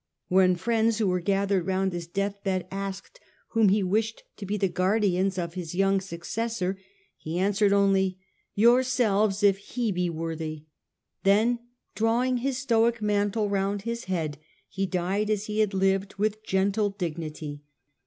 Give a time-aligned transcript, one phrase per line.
[0.29, 3.19] When the friends who were gathered round his deathbed asked
[3.49, 6.79] whom he wished to be the guardians of his young successor,
[7.17, 8.17] he answered only'
[8.65, 10.65] Yourselves, if he be worthy;'
[11.23, 11.59] then
[11.93, 16.89] drawing his Stoic mantle round his head, he died as he had lived, with gentle
[16.89, 17.61] dignity.